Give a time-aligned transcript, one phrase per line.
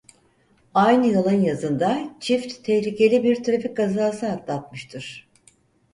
[0.73, 5.29] Aynı yılın yazında çift tehlikeli bir trafik kazası atlatmıştır.